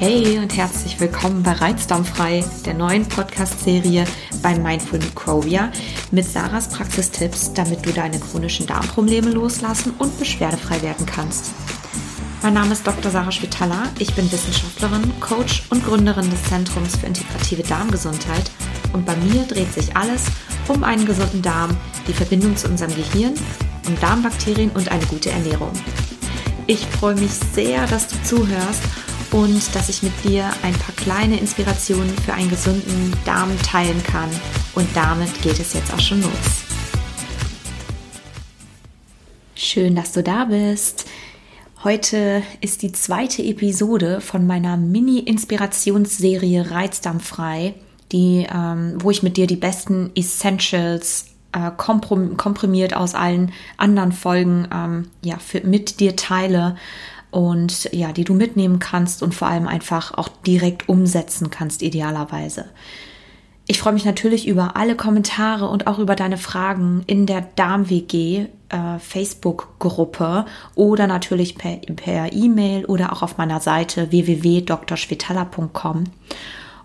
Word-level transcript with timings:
Hey 0.00 0.38
und 0.38 0.56
herzlich 0.56 0.98
willkommen 0.98 1.42
bei 1.42 1.52
Reizdarmfrei, 1.52 2.42
der 2.64 2.72
neuen 2.72 3.06
Podcast-Serie 3.06 4.06
bei 4.42 4.58
Mindful 4.58 4.98
Microbia 4.98 5.70
mit 6.10 6.24
Sarahs 6.24 6.70
Praxistipps, 6.70 7.52
damit 7.52 7.84
du 7.84 7.92
deine 7.92 8.18
chronischen 8.18 8.66
Darmprobleme 8.66 9.30
loslassen 9.30 9.92
und 9.98 10.18
beschwerdefrei 10.18 10.80
werden 10.80 11.04
kannst. 11.04 11.50
Mein 12.40 12.54
Name 12.54 12.72
ist 12.72 12.86
Dr. 12.86 13.10
Sarah 13.10 13.30
Spitaler, 13.30 13.90
ich 13.98 14.14
bin 14.14 14.32
Wissenschaftlerin, 14.32 15.12
Coach 15.20 15.64
und 15.68 15.84
Gründerin 15.84 16.30
des 16.30 16.44
Zentrums 16.44 16.96
für 16.96 17.04
integrative 17.04 17.62
Darmgesundheit 17.64 18.50
und 18.94 19.04
bei 19.04 19.16
mir 19.16 19.42
dreht 19.42 19.74
sich 19.74 19.94
alles 19.98 20.22
um 20.68 20.82
einen 20.82 21.04
gesunden 21.04 21.42
Darm, 21.42 21.76
die 22.08 22.14
Verbindung 22.14 22.56
zu 22.56 22.68
unserem 22.68 22.94
Gehirn, 22.96 23.34
um 23.86 24.00
Darmbakterien 24.00 24.70
und 24.70 24.90
eine 24.90 25.04
gute 25.04 25.28
Ernährung. 25.28 25.72
Ich 26.66 26.86
freue 26.86 27.16
mich 27.16 27.32
sehr, 27.52 27.86
dass 27.86 28.08
du 28.08 28.16
zuhörst 28.22 28.82
und 29.32 29.74
dass 29.74 29.88
ich 29.88 30.02
mit 30.02 30.12
dir 30.24 30.50
ein 30.62 30.74
paar 30.74 30.94
kleine 30.96 31.38
Inspirationen 31.38 32.16
für 32.18 32.34
einen 32.34 32.50
gesunden 32.50 33.12
Darm 33.24 33.50
teilen 33.62 34.02
kann. 34.02 34.28
Und 34.74 34.88
damit 34.94 35.42
geht 35.42 35.60
es 35.60 35.72
jetzt 35.74 35.92
auch 35.92 36.00
schon 36.00 36.22
los. 36.22 36.30
Schön, 39.54 39.94
dass 39.94 40.12
du 40.12 40.22
da 40.22 40.46
bist. 40.46 41.06
Heute 41.84 42.42
ist 42.60 42.82
die 42.82 42.92
zweite 42.92 43.42
Episode 43.42 44.20
von 44.20 44.46
meiner 44.46 44.76
Mini-Inspirationsserie 44.76 46.70
Reizdarmfrei, 46.70 47.74
die, 48.12 48.46
ähm, 48.52 48.96
wo 48.98 49.10
ich 49.10 49.22
mit 49.22 49.36
dir 49.36 49.46
die 49.46 49.56
besten 49.56 50.10
Essentials 50.14 51.26
äh, 51.52 51.70
komprimiert 51.76 52.94
aus 52.94 53.14
allen 53.14 53.52
anderen 53.76 54.12
Folgen 54.12 54.68
ähm, 54.72 55.08
ja, 55.22 55.38
für, 55.38 55.60
mit 55.62 56.00
dir 56.00 56.16
teile 56.16 56.76
und 57.30 57.88
ja, 57.92 58.12
die 58.12 58.24
du 58.24 58.34
mitnehmen 58.34 58.78
kannst 58.78 59.22
und 59.22 59.34
vor 59.34 59.48
allem 59.48 59.68
einfach 59.68 60.16
auch 60.16 60.28
direkt 60.28 60.88
umsetzen 60.88 61.50
kannst, 61.50 61.82
idealerweise. 61.82 62.66
Ich 63.66 63.78
freue 63.78 63.92
mich 63.92 64.04
natürlich 64.04 64.48
über 64.48 64.76
alle 64.76 64.96
Kommentare 64.96 65.68
und 65.68 65.86
auch 65.86 66.00
über 66.00 66.16
deine 66.16 66.38
Fragen 66.38 67.04
in 67.06 67.26
der 67.26 67.42
Darm-WG 67.54 68.46
äh, 68.68 68.98
Facebook-Gruppe 68.98 70.44
oder 70.74 71.06
natürlich 71.06 71.56
per 71.56 72.32
E-Mail 72.32 72.84
oder 72.86 73.12
auch 73.12 73.22
auf 73.22 73.38
meiner 73.38 73.60
Seite 73.60 74.10
www.drschwetala.com. 74.10 76.04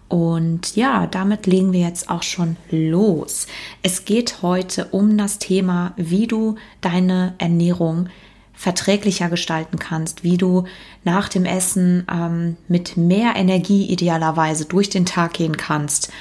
Und 0.08 0.76
ja, 0.76 1.08
damit 1.08 1.48
legen 1.48 1.74
wir 1.74 1.80
jetzt 1.80 2.10
auch 2.10 2.22
schon 2.22 2.58
los. 2.70 3.48
Es 3.82 4.06
geht 4.06 4.44
heute 4.44 4.86
um 4.92 5.18
das 5.18 5.40
Thema, 5.40 5.94
wie 5.98 6.28
du 6.28 6.56
deine 6.82 7.34
Ernährung 7.40 8.10
verträglicher 8.56 9.30
gestalten 9.30 9.80
kannst, 9.80 10.24
wie 10.24 10.38
du 10.38 10.66
nach 11.04 11.30
dem 11.30 11.46
Essen 11.46 12.08
ähm, 12.12 12.58
mit 12.68 12.98
mehr 12.98 13.36
Energie 13.36 13.86
idealerweise 13.86 14.66
durch 14.66 14.90
den 14.90 15.06
Tag 15.06 15.34
gehen 15.34 15.58
kannst 15.58 16.12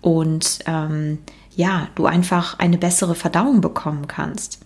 und 0.00 0.60
ähm, 0.66 1.18
ja, 1.54 1.88
du 1.94 2.06
einfach 2.06 2.58
eine 2.58 2.78
bessere 2.78 3.14
Verdauung 3.14 3.60
bekommen 3.60 4.06
kannst. 4.06 4.60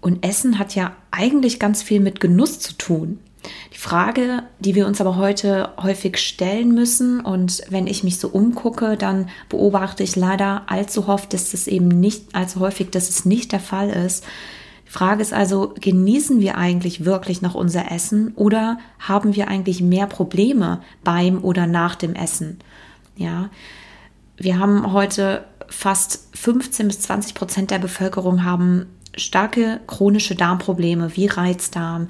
Und 0.00 0.26
Essen 0.26 0.58
hat 0.58 0.74
ja 0.74 0.96
eigentlich 1.12 1.60
ganz 1.60 1.82
viel 1.82 2.00
mit 2.00 2.20
Genuss 2.20 2.58
zu 2.58 2.74
tun. 2.74 3.20
Die 3.72 3.78
Frage, 3.78 4.42
die 4.58 4.74
wir 4.74 4.86
uns 4.86 5.00
aber 5.00 5.16
heute 5.16 5.70
häufig 5.80 6.18
stellen 6.18 6.74
müssen, 6.74 7.20
und 7.20 7.62
wenn 7.70 7.86
ich 7.86 8.04
mich 8.04 8.18
so 8.18 8.28
umgucke, 8.28 8.96
dann 8.96 9.28
beobachte 9.48 10.02
ich 10.02 10.16
leider 10.16 10.62
allzu 10.66 11.08
oft, 11.08 11.32
dass 11.32 11.54
es 11.54 11.66
eben 11.66 11.88
nicht, 11.88 12.34
allzu 12.34 12.60
häufig, 12.60 12.90
dass 12.90 13.08
es 13.08 13.24
nicht 13.24 13.52
der 13.52 13.60
Fall 13.60 13.90
ist, 13.90 14.24
Frage 14.92 15.22
ist 15.22 15.32
also, 15.32 15.72
genießen 15.80 16.42
wir 16.42 16.58
eigentlich 16.58 17.06
wirklich 17.06 17.40
noch 17.40 17.54
unser 17.54 17.90
Essen 17.90 18.34
oder 18.36 18.76
haben 18.98 19.34
wir 19.34 19.48
eigentlich 19.48 19.80
mehr 19.80 20.06
Probleme 20.06 20.82
beim 21.02 21.42
oder 21.42 21.66
nach 21.66 21.94
dem 21.94 22.14
Essen? 22.14 22.58
Ja, 23.16 23.48
wir 24.36 24.58
haben 24.58 24.92
heute 24.92 25.46
fast 25.70 26.28
15 26.34 26.88
bis 26.88 27.00
20 27.00 27.32
Prozent 27.32 27.70
der 27.70 27.78
Bevölkerung 27.78 28.44
haben 28.44 28.84
starke 29.16 29.80
chronische 29.86 30.34
Darmprobleme 30.34 31.16
wie 31.16 31.26
Reizdarm, 31.26 32.08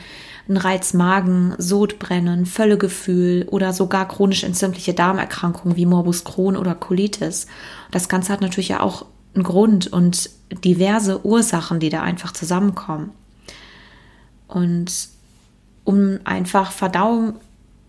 ein 0.49 0.57
Reizmagen, 0.57 1.55
Sodbrennen, 1.59 2.47
Völlegefühl 2.47 3.47
oder 3.49 3.73
sogar 3.73 4.09
chronisch 4.09 4.43
entzündliche 4.43 4.93
Darmerkrankungen 4.93 5.77
wie 5.77 5.87
Morbus 5.87 6.25
Crohn 6.25 6.57
oder 6.57 6.75
Colitis. 6.75 7.47
Das 7.93 8.09
Ganze 8.09 8.33
hat 8.33 8.41
natürlich 8.41 8.71
ja 8.71 8.81
auch 8.81 9.07
einen 9.35 9.45
Grund 9.45 9.87
und 9.93 10.31
diverse 10.65 11.25
Ursachen, 11.25 11.81
die 11.81 11.89
da 11.89 12.03
einfach 12.03 12.33
zusammenkommen. 12.33 13.11
Und 14.49 15.09
um 15.85 16.19
einfach 16.25 16.73
Verdauung 16.73 17.35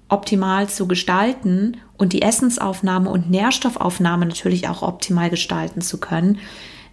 optimal 0.10 0.70
zu 0.70 0.88
gestalten 0.88 1.78
und 1.98 2.14
die 2.14 2.22
Essensaufnahme 2.22 3.10
und 3.10 3.30
Nährstoffaufnahme 3.30 4.26
natürlich 4.26 4.68
auch 4.70 4.82
optimal 4.82 5.30
gestalten 5.30 5.82
zu 5.82 5.98
können, 5.98 6.40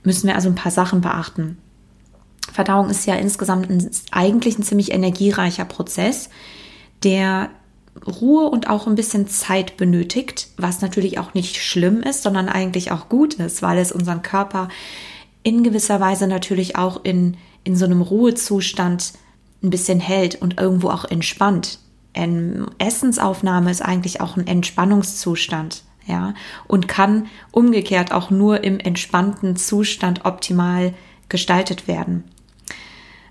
müssen 0.02 0.26
wir 0.26 0.34
also 0.34 0.48
ein 0.48 0.54
paar 0.54 0.72
Sachen 0.72 1.00
beachten. 1.00 1.58
Verdauung 2.52 2.90
ist 2.90 3.06
ja 3.06 3.14
insgesamt 3.14 3.70
ein, 3.70 3.90
eigentlich 4.10 4.58
ein 4.58 4.64
ziemlich 4.64 4.92
energiereicher 4.92 5.64
Prozess, 5.64 6.30
der 7.04 7.50
Ruhe 8.06 8.48
und 8.48 8.68
auch 8.68 8.86
ein 8.86 8.94
bisschen 8.94 9.28
Zeit 9.28 9.76
benötigt, 9.76 10.48
was 10.56 10.80
natürlich 10.80 11.18
auch 11.18 11.34
nicht 11.34 11.56
schlimm 11.56 12.02
ist, 12.02 12.22
sondern 12.22 12.48
eigentlich 12.48 12.92
auch 12.92 13.08
gut 13.08 13.34
ist, 13.34 13.62
weil 13.62 13.78
es 13.78 13.92
unseren 13.92 14.22
Körper 14.22 14.68
in 15.42 15.62
gewisser 15.62 16.00
Weise 16.00 16.26
natürlich 16.26 16.76
auch 16.76 17.04
in, 17.04 17.36
in 17.64 17.76
so 17.76 17.84
einem 17.84 18.02
Ruhezustand 18.02 19.12
ein 19.62 19.70
bisschen 19.70 20.00
hält 20.00 20.40
und 20.40 20.60
irgendwo 20.60 20.88
auch 20.88 21.04
entspannt. 21.04 21.78
Eine 22.14 22.66
Essensaufnahme 22.78 23.70
ist 23.70 23.82
eigentlich 23.82 24.20
auch 24.20 24.36
ein 24.36 24.46
Entspannungszustand, 24.46 25.82
ja, 26.06 26.34
und 26.66 26.88
kann 26.88 27.26
umgekehrt 27.52 28.12
auch 28.12 28.30
nur 28.30 28.64
im 28.64 28.80
entspannten 28.80 29.56
Zustand 29.56 30.24
optimal 30.24 30.94
gestaltet 31.28 31.86
werden. 31.86 32.24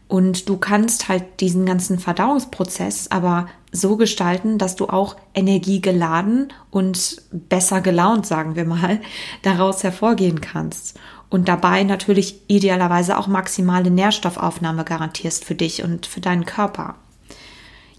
Und 0.08 0.50
du 0.50 0.58
kannst 0.58 1.08
halt 1.08 1.40
diesen 1.40 1.66
ganzen 1.66 2.00
Verdauungsprozess 2.00 3.12
aber 3.12 3.48
so 3.72 3.97
gestalten, 3.97 4.57
dass 4.57 4.75
du 4.75 4.88
auch 4.88 5.16
energiegeladen 5.34 6.52
und 6.72 7.22
besser 7.31 7.81
gelaunt, 7.81 8.25
sagen 8.25 8.56
wir 8.56 8.66
mal, 8.66 9.00
daraus 9.41 9.84
hervorgehen 9.84 10.41
kannst. 10.41 11.00
Und 11.30 11.47
dabei 11.47 11.84
natürlich 11.84 12.41
idealerweise 12.47 13.18
auch 13.18 13.28
maximale 13.28 13.91
Nährstoffaufnahme 13.91 14.84
garantierst 14.84 15.46
für 15.46 15.56
dich 15.56 15.84
und 15.84 16.07
für 16.07 16.22
deinen 16.22 16.46
Körper. 16.46 16.96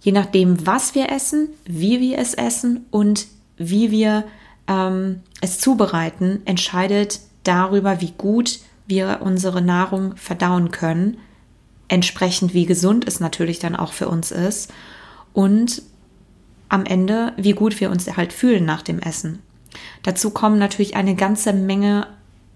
Je 0.00 0.12
nachdem, 0.12 0.66
was 0.66 0.94
wir 0.94 1.10
essen, 1.10 1.48
wie 1.64 2.00
wir 2.00 2.18
es 2.18 2.34
essen 2.34 2.86
und 2.90 3.28
wie 3.56 3.92
wir 3.92 4.24
ähm, 4.66 5.20
es 5.40 5.60
zubereiten, 5.60 6.42
entscheidet 6.44 7.20
darüber, 7.44 8.00
wie 8.00 8.12
gut 8.16 8.58
wir 8.86 9.20
unsere 9.22 9.62
Nahrung 9.62 10.16
verdauen 10.16 10.72
können 10.72 11.18
entsprechend 11.90 12.54
wie 12.54 12.66
gesund 12.66 13.06
es 13.06 13.20
natürlich 13.20 13.58
dann 13.58 13.76
auch 13.76 13.92
für 13.92 14.08
uns 14.08 14.30
ist 14.30 14.72
und 15.32 15.82
am 16.68 16.84
Ende, 16.84 17.32
wie 17.36 17.52
gut 17.52 17.80
wir 17.80 17.90
uns 17.90 18.16
halt 18.16 18.32
fühlen 18.32 18.64
nach 18.64 18.82
dem 18.82 19.00
Essen. 19.00 19.40
Dazu 20.02 20.30
kommen 20.30 20.58
natürlich 20.58 20.96
eine 20.96 21.14
ganze 21.14 21.52
Menge 21.52 22.06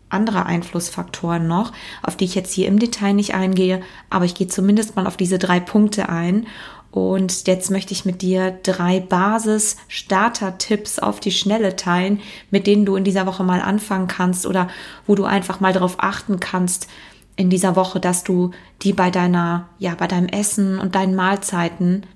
anderer 0.09 0.47
Einflussfaktoren 0.47 1.47
noch, 1.47 1.73
auf 2.03 2.17
die 2.17 2.25
ich 2.25 2.35
jetzt 2.35 2.53
hier 2.53 2.69
im 2.69 2.79
Detail 2.79 3.12
nicht 3.12 3.35
eingehe, 3.35 3.83
aber 4.11 4.25
ich 4.25 4.35
gehe 4.35 4.47
zumindest 4.47 4.97
mal 4.97 5.07
auf 5.07 5.17
diese 5.17 5.39
drei 5.39 5.61
Punkte 5.61 6.09
ein. 6.09 6.47
Und 6.91 7.49
jetzt 7.49 7.73
möchte 7.73 7.93
ich 7.93 8.05
mit 8.05 8.23
dir 8.23 8.57
drei 8.62 9.01
Basis-Starter-Tipps 9.01 11.01
auf 11.01 11.19
die 11.19 11.33
Schnelle 11.33 11.75
teilen, 11.75 12.21
mit 12.53 12.69
denen 12.69 12.87
du 12.87 12.95
in 12.95 13.03
dieser 13.03 13.27
Woche 13.27 13.43
mal 13.43 13.61
anfangen 13.61 14.06
kannst 14.06 14.47
oder 14.47 14.69
wo 15.05 15.17
du 15.17 15.25
einfach 15.25 15.59
mal 15.59 15.73
darauf 15.73 15.97
achten 15.99 16.39
kannst, 16.39 16.87
in 17.35 17.50
dieser 17.50 17.75
Woche, 17.75 17.99
dass 17.99 18.23
du 18.23 18.53
die 18.82 18.93
bei 18.93 19.11
deiner, 19.11 19.69
ja, 19.81 19.97
bei 19.97 20.06
deinem 20.06 20.29
Essen 20.29 20.79
und 20.79 20.94
deinen 20.94 21.17
Mahlzeiten 21.17 22.06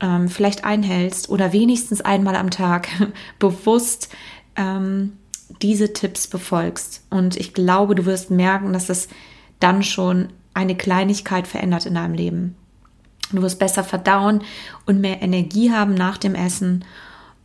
ähm, 0.00 0.28
vielleicht 0.28 0.64
einhältst 0.64 1.28
oder 1.28 1.52
wenigstens 1.52 2.00
einmal 2.00 2.36
am 2.36 2.50
Tag 2.50 2.88
bewusst 3.38 4.10
ähm, 4.56 5.14
diese 5.62 5.92
Tipps 5.92 6.26
befolgst. 6.26 7.04
Und 7.10 7.36
ich 7.36 7.54
glaube, 7.54 7.94
du 7.94 8.06
wirst 8.06 8.30
merken, 8.30 8.72
dass 8.72 8.88
es 8.88 9.08
dann 9.58 9.82
schon 9.82 10.28
eine 10.54 10.76
Kleinigkeit 10.76 11.46
verändert 11.46 11.86
in 11.86 11.94
deinem 11.94 12.14
Leben. 12.14 12.56
Du 13.32 13.42
wirst 13.42 13.58
besser 13.58 13.84
verdauen 13.84 14.42
und 14.86 15.00
mehr 15.00 15.22
Energie 15.22 15.70
haben 15.70 15.94
nach 15.94 16.18
dem 16.18 16.34
Essen. 16.34 16.84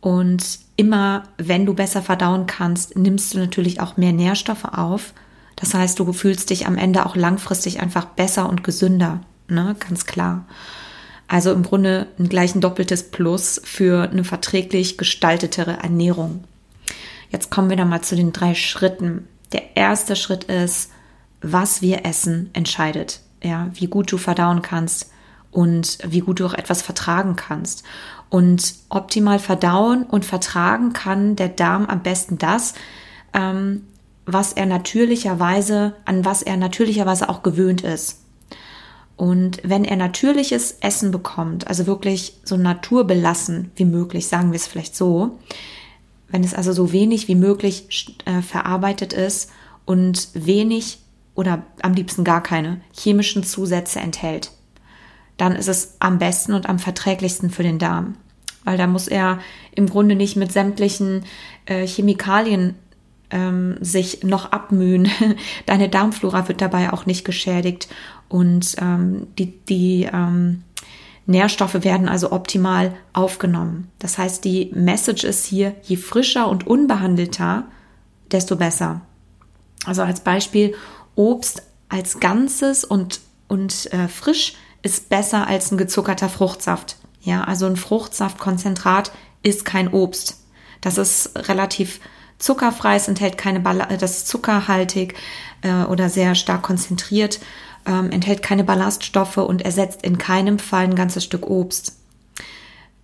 Und 0.00 0.58
immer, 0.76 1.24
wenn 1.36 1.66
du 1.66 1.74
besser 1.74 2.02
verdauen 2.02 2.46
kannst, 2.46 2.96
nimmst 2.96 3.34
du 3.34 3.38
natürlich 3.38 3.80
auch 3.80 3.96
mehr 3.96 4.12
Nährstoffe 4.12 4.64
auf 4.64 5.12
das 5.56 5.72
heißt, 5.72 5.98
du 5.98 6.12
fühlst 6.12 6.50
dich 6.50 6.66
am 6.66 6.76
Ende 6.76 7.06
auch 7.06 7.16
langfristig 7.16 7.80
einfach 7.80 8.04
besser 8.04 8.48
und 8.48 8.62
gesünder, 8.62 9.22
ne? 9.48 9.74
Ganz 9.80 10.04
klar. 10.04 10.44
Also 11.28 11.52
im 11.52 11.62
Grunde 11.62 12.06
ein 12.18 12.28
gleich 12.28 12.54
ein 12.54 12.60
doppeltes 12.60 13.10
Plus 13.10 13.60
für 13.64 14.08
eine 14.10 14.24
verträglich 14.24 14.96
gestaltetere 14.96 15.78
Ernährung. 15.78 16.44
Jetzt 17.30 17.50
kommen 17.50 17.70
wir 17.70 17.76
dann 17.76 17.88
mal 17.88 18.02
zu 18.02 18.14
den 18.14 18.32
drei 18.32 18.54
Schritten. 18.54 19.26
Der 19.52 19.76
erste 19.76 20.14
Schritt 20.14 20.44
ist, 20.44 20.90
was 21.40 21.82
wir 21.82 22.04
essen, 22.04 22.50
entscheidet. 22.52 23.20
Ja, 23.42 23.68
wie 23.74 23.86
gut 23.86 24.10
du 24.10 24.18
verdauen 24.18 24.62
kannst 24.62 25.10
und 25.50 25.98
wie 26.04 26.20
gut 26.20 26.40
du 26.40 26.46
auch 26.46 26.54
etwas 26.54 26.82
vertragen 26.82 27.36
kannst. 27.36 27.82
Und 28.28 28.74
optimal 28.88 29.38
verdauen 29.38 30.04
und 30.04 30.24
vertragen 30.24 30.92
kann 30.92 31.36
der 31.36 31.48
Darm 31.48 31.86
am 31.86 32.02
besten 32.02 32.38
das, 32.38 32.74
ähm, 33.32 33.82
was 34.24 34.52
er 34.52 34.66
natürlicherweise, 34.66 35.94
an 36.04 36.24
was 36.24 36.42
er 36.42 36.56
natürlicherweise 36.56 37.28
auch 37.28 37.42
gewöhnt 37.42 37.82
ist. 37.82 38.20
Und 39.16 39.60
wenn 39.64 39.84
er 39.84 39.96
natürliches 39.96 40.76
Essen 40.80 41.10
bekommt, 41.10 41.68
also 41.68 41.86
wirklich 41.86 42.34
so 42.44 42.56
naturbelassen 42.56 43.70
wie 43.74 43.86
möglich, 43.86 44.26
sagen 44.26 44.52
wir 44.52 44.56
es 44.56 44.66
vielleicht 44.66 44.94
so, 44.94 45.38
wenn 46.28 46.44
es 46.44 46.54
also 46.54 46.72
so 46.72 46.92
wenig 46.92 47.28
wie 47.28 47.34
möglich 47.34 48.16
äh, 48.26 48.42
verarbeitet 48.42 49.12
ist 49.12 49.50
und 49.84 50.28
wenig 50.34 50.98
oder 51.34 51.62
am 51.82 51.94
liebsten 51.94 52.24
gar 52.24 52.42
keine 52.42 52.80
chemischen 52.92 53.42
Zusätze 53.42 54.00
enthält, 54.00 54.50
dann 55.36 55.54
ist 55.56 55.68
es 55.68 55.96
am 55.98 56.18
besten 56.18 56.52
und 56.52 56.68
am 56.68 56.78
verträglichsten 56.78 57.50
für 57.50 57.62
den 57.62 57.78
Darm. 57.78 58.16
Weil 58.64 58.76
da 58.76 58.86
muss 58.86 59.06
er 59.06 59.38
im 59.74 59.88
Grunde 59.88 60.16
nicht 60.16 60.36
mit 60.36 60.50
sämtlichen 60.50 61.24
äh, 61.66 61.86
Chemikalien 61.86 62.74
ähm, 63.30 63.76
sich 63.80 64.22
noch 64.22 64.52
abmühen. 64.52 65.08
Deine 65.66 65.88
Darmflora 65.88 66.48
wird 66.48 66.60
dabei 66.60 66.92
auch 66.92 67.06
nicht 67.06 67.24
geschädigt 67.24 67.88
und 68.28 68.76
ähm, 68.80 69.26
die, 69.38 69.58
die 69.64 70.08
ähm, 70.12 70.62
Nährstoffe 71.26 71.82
werden 71.82 72.08
also 72.08 72.32
optimal 72.32 72.94
aufgenommen. 73.12 73.90
Das 73.98 74.16
heißt, 74.16 74.44
die 74.44 74.70
Message 74.74 75.24
ist 75.24 75.44
hier, 75.44 75.74
je 75.82 75.96
frischer 75.96 76.48
und 76.48 76.66
unbehandelter, 76.66 77.64
desto 78.30 78.56
besser. 78.56 79.00
Also 79.84 80.02
als 80.02 80.20
Beispiel, 80.20 80.74
Obst 81.16 81.62
als 81.88 82.20
Ganzes 82.20 82.84
und, 82.84 83.20
und 83.48 83.92
äh, 83.92 84.08
frisch 84.08 84.54
ist 84.82 85.08
besser 85.08 85.46
als 85.46 85.70
ein 85.72 85.78
gezuckerter 85.78 86.28
Fruchtsaft. 86.28 86.96
Ja, 87.20 87.44
also 87.44 87.66
ein 87.66 87.76
Fruchtsaftkonzentrat 87.76 89.10
ist 89.42 89.64
kein 89.64 89.92
Obst. 89.92 90.44
Das 90.80 90.98
ist 90.98 91.32
relativ 91.48 92.00
zuckerfrei, 92.38 92.96
es 92.96 93.08
enthält 93.08 93.38
keine 93.38 93.60
Ball 93.60 93.86
das 93.98 94.18
ist 94.18 94.28
zuckerhaltig 94.28 95.14
äh, 95.62 95.84
oder 95.84 96.08
sehr 96.08 96.34
stark 96.34 96.62
konzentriert, 96.62 97.40
ähm, 97.86 98.10
enthält 98.10 98.42
keine 98.42 98.64
Ballaststoffe 98.64 99.38
und 99.38 99.62
ersetzt 99.62 100.02
in 100.02 100.18
keinem 100.18 100.58
Fall 100.58 100.84
ein 100.84 100.94
ganzes 100.94 101.24
Stück 101.24 101.48
Obst. 101.48 101.96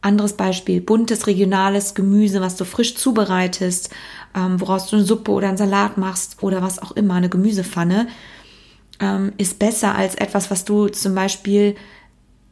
Anderes 0.00 0.32
Beispiel, 0.32 0.80
buntes 0.80 1.28
regionales 1.28 1.94
Gemüse, 1.94 2.40
was 2.40 2.56
du 2.56 2.64
frisch 2.64 2.96
zubereitest, 2.96 3.90
ähm, 4.34 4.60
woraus 4.60 4.88
du 4.88 4.96
eine 4.96 5.04
Suppe 5.04 5.30
oder 5.30 5.48
einen 5.48 5.56
Salat 5.56 5.96
machst 5.96 6.42
oder 6.42 6.60
was 6.60 6.80
auch 6.80 6.92
immer, 6.92 7.14
eine 7.14 7.28
Gemüsepfanne, 7.28 8.08
ähm, 8.98 9.32
ist 9.38 9.58
besser 9.60 9.94
als 9.94 10.16
etwas, 10.16 10.50
was 10.50 10.64
du 10.64 10.88
zum 10.88 11.14
Beispiel 11.14 11.76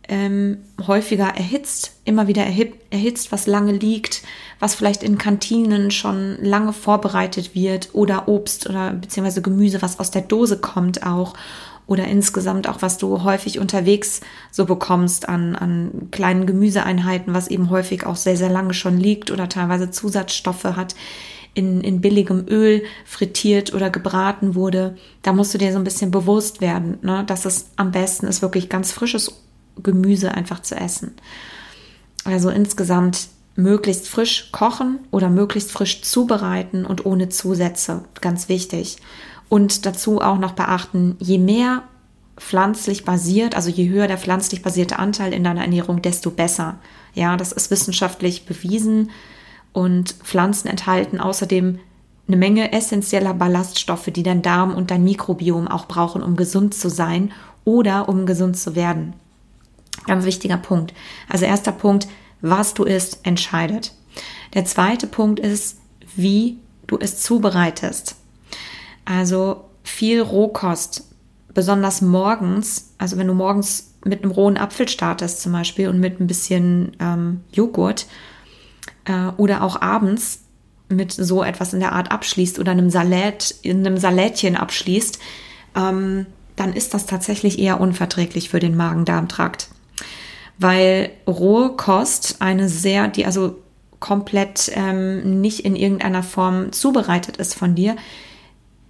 ähm, 0.09 0.59
häufiger 0.87 1.29
erhitzt, 1.29 1.93
immer 2.05 2.27
wieder 2.27 2.45
erhitzt, 2.45 3.33
was 3.33 3.47
lange 3.47 3.73
liegt, 3.73 4.23
was 4.61 4.75
vielleicht 4.75 5.03
in 5.03 5.19
Kantinen 5.19 5.91
schon 5.91 6.37
lange 6.43 6.73
vorbereitet 6.73 7.55
wird 7.55 7.91
oder 7.95 8.29
Obst 8.29 8.69
oder 8.69 8.93
beziehungsweise 8.93 9.43
Gemüse, 9.43 9.83
was 9.83 9.99
aus 9.99 10.11
der 10.11 10.23
Dose 10.23 10.59
kommt 10.59 11.05
auch 11.05 11.35
oder 11.87 12.07
insgesamt 12.07 12.69
auch, 12.69 12.83
was 12.83 12.99
du 12.99 13.25
häufig 13.25 13.59
unterwegs 13.59 14.21
so 14.53 14.65
bekommst 14.65 15.29
an, 15.29 15.57
an 15.57 16.09
kleinen 16.13 16.47
Gemüseeinheiten, 16.47 17.35
was 17.35 17.49
eben 17.49 17.69
häufig 17.69 18.07
auch 18.07 18.15
sehr, 18.15 18.37
sehr 18.37 18.51
lange 18.51 18.75
schon 18.75 18.97
liegt 18.97 19.33
oder 19.33 19.49
teilweise 19.49 19.91
Zusatzstoffe 19.91 20.63
hat, 20.63 20.95
in, 21.53 21.81
in 21.81 22.01
billigem 22.01 22.47
Öl 22.49 22.85
frittiert 23.05 23.75
oder 23.75 23.91
gebraten 23.91 24.55
wurde. 24.55 24.97
Da 25.23 25.33
musst 25.33 25.53
du 25.53 25.59
dir 25.59 25.73
so 25.73 25.79
ein 25.79 25.85
bisschen 25.85 26.13
bewusst 26.13 26.61
werden, 26.61 26.99
ne, 27.03 27.25
dass 27.27 27.45
es 27.45 27.71
am 27.75 27.91
besten 27.91 28.29
ist, 28.29 28.41
wirklich 28.41 28.69
ganz 28.69 28.93
frisches 28.93 29.43
Gemüse 29.83 30.33
einfach 30.33 30.63
zu 30.63 30.77
essen. 30.77 31.15
Also 32.25 32.51
insgesamt 32.51 33.31
möglichst 33.57 34.09
frisch 34.09 34.51
kochen 34.53 35.01
oder 35.11 35.29
möglichst 35.29 35.73
frisch 35.73 36.03
zubereiten 36.03 36.87
und 36.87 37.05
ohne 37.07 37.29
Zusätze. 37.29 38.05
Ganz 38.21 38.49
wichtig. 38.49 38.99
Und 39.49 39.87
dazu 39.87 40.21
auch 40.21 40.39
noch 40.39 40.53
beachten, 40.53 41.17
je 41.19 41.39
mehr 41.39 41.83
pflanzlich 42.37 43.05
basiert, 43.05 43.55
also 43.55 43.69
je 43.69 43.89
höher 43.89 44.07
der 44.07 44.19
pflanzlich 44.19 44.63
basierte 44.63 44.99
Anteil 44.99 45.33
in 45.33 45.45
deiner 45.45 45.63
Ernährung, 45.63 46.01
desto 46.01 46.31
besser. 46.31 46.79
Ja, 47.15 47.37
das 47.37 47.53
ist 47.53 47.71
wissenschaftlich 47.71 48.47
bewiesen 48.47 49.11
und 49.73 50.13
Pflanzen 50.13 50.69
enthalten 50.69 51.21
außerdem 51.21 51.79
eine 52.27 52.37
Menge 52.37 52.73
essentieller 52.73 53.35
Ballaststoffe, 53.35 54.07
die 54.07 54.23
dein 54.23 54.43
Darm 54.43 54.75
und 54.75 54.91
dein 54.91 55.05
Mikrobiom 55.05 55.69
auch 55.69 55.87
brauchen, 55.87 56.23
um 56.23 56.37
gesund 56.37 56.75
zu 56.75 56.89
sein 56.89 57.33
oder 57.65 58.09
um 58.09 58.25
gesund 58.25 58.57
zu 58.57 58.75
werden. 58.75 59.15
Ganz 60.07 60.25
wichtiger 60.25 60.57
Punkt. 60.57 60.95
Also 61.29 61.45
erster 61.45 61.73
Punkt, 61.73 62.09
was 62.41 62.75
du 62.75 62.85
isst, 62.85 63.21
entscheidet. 63.23 63.93
Der 64.55 64.65
zweite 64.65 65.07
Punkt 65.07 65.41
ist, 65.41 65.79
wie 66.17 66.59
du 66.87 66.99
es 66.99 67.21
zubereitest. 67.23 68.17
Also 69.05 69.65
viel 69.83 70.21
Rohkost, 70.21 71.05
besonders 71.55 72.01
morgens, 72.01 72.93
also 72.99 73.17
wenn 73.17 73.27
du 73.27 73.35
morgens 73.35 73.95
mit 74.05 74.23
einem 74.23 74.33
rohen 74.33 74.57
Apfel 74.57 74.89
startest 74.89 75.43
zum 75.43 75.53
Beispiel 75.53 75.89
und 75.89 76.01
mit 76.01 76.21
ein 76.21 76.27
bisschen 76.27 76.93
ähm, 77.01 77.41
Joghurt 77.53 78.07
äh, 79.05 79.29
oder 79.37 79.63
auch 79.63 79.81
abends 79.81 80.41
mit 80.89 81.13
so 81.13 81.43
etwas 81.43 81.73
in 81.73 81.81
der 81.81 81.93
Art 81.93 82.11
abschließt 82.11 82.59
oder 82.59 82.73
einem 82.73 82.91
Salat, 82.91 83.55
in 83.63 83.87
einem 83.87 83.97
Salätchen 83.97 84.57
abschließt, 84.57 85.19
ähm, 85.77 86.27
dann 86.57 86.73
ist 86.73 86.95
das 86.95 87.07
tatsächlich 87.07 87.59
eher 87.59 87.81
unverträglich 87.81 88.51
für 88.51 88.59
den 88.59 88.77
Magen-Darm-Trakt. 88.77 89.69
Weil 90.61 91.11
rohe 91.27 91.71
Kost 91.71 92.37
eine 92.41 92.69
sehr, 92.69 93.09
die 93.09 93.25
also 93.25 93.57
komplett 93.99 94.71
ähm, 94.75 95.41
nicht 95.41 95.61
in 95.61 95.75
irgendeiner 95.75 96.23
Form 96.23 96.71
zubereitet 96.71 97.39
ist 97.39 97.55
von 97.55 97.75
dir, 97.75 97.97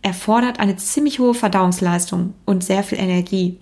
erfordert 0.02 0.58
eine 0.58 0.76
ziemlich 0.76 1.20
hohe 1.20 1.34
Verdauungsleistung 1.34 2.34
und 2.44 2.64
sehr 2.64 2.82
viel 2.82 2.98
Energie. 2.98 3.58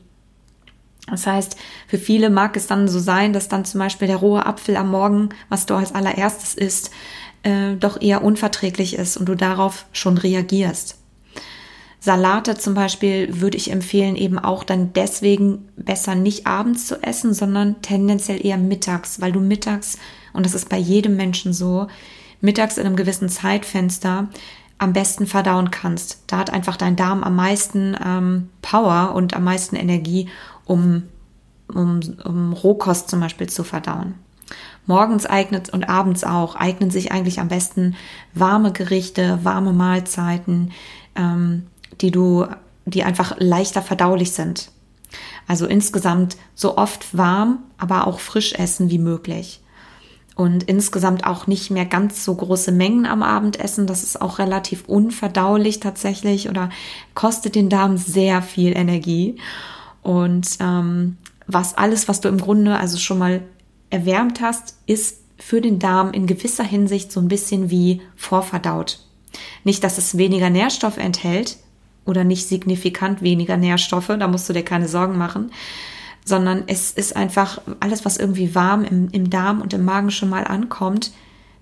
Das 1.07 1.27
heißt, 1.27 1.57
für 1.87 1.99
viele 1.99 2.31
mag 2.31 2.57
es 2.57 2.67
dann 2.67 2.89
so 2.89 2.99
sein, 2.99 3.33
dass 3.33 3.49
dann 3.49 3.65
zum 3.65 3.79
Beispiel 3.79 4.09
der 4.09 4.17
rohe 4.17 4.45
Apfel 4.45 4.77
am 4.77 4.91
Morgen, 4.91 5.31
was 5.49 5.67
du 5.67 5.75
als 5.75 5.95
allererstes 5.95 6.55
isst, 6.55 6.91
äh, 7.43 7.77
doch 7.77 8.01
eher 8.01 8.23
unverträglich 8.23 8.95
ist 8.95 9.17
und 9.17 9.27
du 9.27 9.35
darauf 9.35 9.87
schon 9.93 10.19
reagierst. 10.19 10.98
Salate 12.01 12.57
zum 12.57 12.75
Beispiel 12.75 13.41
würde 13.41 13.57
ich 13.57 13.73
empfehlen, 13.73 14.15
eben 14.15 14.39
auch 14.39 14.63
dann 14.63 14.93
deswegen 14.93 15.69
besser 15.77 16.15
nicht 16.15 16.47
abends 16.47 16.87
zu 16.87 17.03
essen, 17.03 17.35
sondern 17.35 17.83
tendenziell 17.83 18.45
eher 18.45 18.57
mittags, 18.57 19.21
weil 19.21 19.33
du 19.33 19.41
mittags, 19.41 19.99
und 20.33 20.47
das 20.47 20.55
ist 20.55 20.69
bei 20.69 20.79
jedem 20.79 21.17
Menschen 21.17 21.53
so, 21.53 21.89
mittags 22.41 22.79
in 22.79 22.87
einem 22.87 22.97
gewissen 22.97 23.29
Zeitfenster 23.29 24.29
am 24.79 24.93
besten 24.93 25.27
verdauen 25.27 25.73
kannst. 25.73 26.23
Da 26.29 26.39
hat 26.39 26.51
einfach 26.51 26.77
dein 26.77 26.95
Darm 26.95 27.25
am 27.25 27.35
meisten 27.35 27.97
ähm, 28.05 28.49
Power 28.63 29.15
und 29.15 29.35
am 29.35 29.43
meisten 29.43 29.75
Energie, 29.75 30.29
um, 30.67 31.03
um, 31.67 32.01
um 32.25 32.53
Rohkost 32.53 33.11
zum 33.11 33.19
Beispiel 33.19 33.49
zu 33.49 33.65
verdauen. 33.65 34.15
Morgens 34.87 35.27
eignet 35.27 35.69
und 35.71 35.89
abends 35.89 36.23
auch 36.23 36.55
eignen 36.55 36.91
sich 36.91 37.11
eigentlich 37.11 37.41
am 37.41 37.49
besten 37.49 37.97
warme 38.35 38.73
Gerichte, 38.73 39.41
warme 39.43 39.73
Mahlzeiten, 39.73 40.71
ähm, 41.17 41.65
die 42.01 42.11
du, 42.11 42.47
die 42.87 43.05
einfach 43.05 43.37
leichter 43.39 43.83
verdaulich 43.83 44.33
sind. 44.33 44.71
Also 45.47 45.67
insgesamt 45.67 46.37
so 46.55 46.77
oft 46.77 47.17
warm, 47.17 47.61
aber 47.79 48.07
auch 48.07 48.21
frisch 48.21 48.53
essen 48.53 48.91
wie 48.91 48.99
möglich 48.99 49.61
und 50.39 50.63
insgesamt 50.63 51.27
auch 51.27 51.49
nicht 51.49 51.73
mehr 51.73 51.85
ganz 51.85 52.25
so 52.25 52.33
große 52.33 52.71
Mengen 52.71 53.07
am 53.07 53.25
Abendessen. 53.25 53.89
Das 53.89 54.05
ist 54.05 54.23
auch 54.23 54.39
relativ 54.39 54.85
unverdaulich 54.87 55.81
tatsächlich 55.81 56.49
oder 56.49 56.71
kostet 57.17 57.57
den 57.57 57.69
Darm 57.69 57.97
sehr 57.97 58.41
viel 58.41 58.77
Energie. 58.77 59.35
Und 60.01 60.49
ähm, 60.61 61.17
was 61.49 61.77
alles, 61.77 62.07
was 62.07 62.21
du 62.21 62.29
im 62.29 62.39
Grunde 62.39 62.77
also 62.77 62.99
schon 62.99 63.19
mal 63.19 63.43
erwärmt 63.91 64.41
hast, 64.41 64.77
ist 64.87 65.23
für 65.39 65.61
den 65.61 65.81
Darm 65.81 66.13
in 66.13 66.29
gewisser 66.29 66.63
Hinsicht 66.63 67.11
so 67.11 67.19
ein 67.19 67.27
bisschen 67.27 67.69
wie 67.69 68.01
vorverdaut. 68.15 69.01
Nicht, 69.65 69.83
dass 69.83 69.99
es 69.99 70.19
weniger 70.19 70.51
Nährstoffe 70.51 70.99
enthält 70.99 71.57
oder 72.09 72.25
nicht 72.25 72.49
signifikant 72.49 73.23
weniger 73.23 73.57
Nährstoffe, 73.57 74.09
da 74.19 74.27
musst 74.27 74.49
du 74.49 74.53
dir 74.53 74.65
keine 74.65 74.89
Sorgen 74.89 75.19
machen, 75.19 75.53
sondern 76.25 76.65
es 76.67 76.91
ist 76.91 77.15
einfach 77.15 77.61
alles, 77.81 78.05
was 78.05 78.17
irgendwie 78.17 78.55
warm 78.55 78.85
im, 78.85 79.09
im 79.11 79.31
Darm 79.31 79.61
und 79.61 79.73
im 79.73 79.85
Magen 79.85 80.11
schon 80.11 80.29
mal 80.29 80.45
ankommt, 80.45 81.13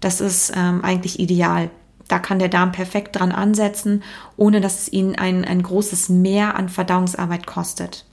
das 0.00 0.20
ist 0.20 0.52
ähm, 0.54 0.82
eigentlich 0.82 1.18
ideal. 1.18 1.70
Da 2.08 2.18
kann 2.18 2.38
der 2.38 2.48
Darm 2.48 2.72
perfekt 2.72 3.16
dran 3.16 3.32
ansetzen, 3.32 4.02
ohne 4.36 4.60
dass 4.60 4.82
es 4.82 4.92
ihn 4.92 5.16
ein, 5.16 5.44
ein 5.44 5.62
großes 5.62 6.08
Mehr 6.08 6.54
an 6.54 6.68
Verdauungsarbeit 6.68 7.46
kostet. 7.46 8.04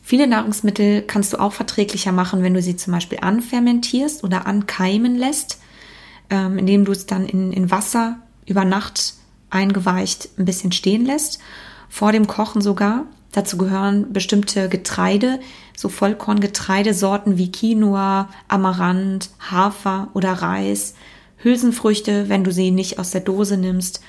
Viele 0.00 0.26
Nahrungsmittel 0.26 1.02
kannst 1.02 1.32
du 1.32 1.38
auch 1.38 1.52
verträglicher 1.52 2.12
machen, 2.12 2.42
wenn 2.42 2.54
du 2.54 2.62
sie 2.62 2.76
zum 2.76 2.94
Beispiel 2.94 3.18
anfermentierst 3.20 4.24
oder 4.24 4.46
ankeimen 4.46 5.16
lässt, 5.16 5.60
ähm, 6.30 6.58
indem 6.58 6.84
du 6.84 6.92
es 6.92 7.06
dann 7.06 7.26
in, 7.26 7.52
in 7.52 7.70
Wasser 7.70 8.18
über 8.46 8.64
Nacht 8.64 9.17
eingeweicht 9.50 10.28
ein 10.38 10.44
bisschen 10.44 10.72
stehen 10.72 11.04
lässt, 11.04 11.38
vor 11.88 12.12
dem 12.12 12.26
Kochen 12.26 12.60
sogar. 12.60 13.04
Dazu 13.32 13.58
gehören 13.58 14.12
bestimmte 14.12 14.68
Getreide, 14.68 15.38
so 15.76 15.88
Vollkorngetreidesorten 15.88 17.38
wie 17.38 17.52
Quinoa, 17.52 18.28
Amaranth, 18.48 19.30
Hafer 19.50 20.08
oder 20.14 20.32
Reis, 20.32 20.94
Hülsenfrüchte, 21.38 22.28
wenn 22.28 22.42
du 22.42 22.52
sie 22.52 22.70
nicht 22.70 22.98
aus 22.98 23.10
der 23.10 23.20
Dose 23.20 23.56
nimmst, 23.56 24.00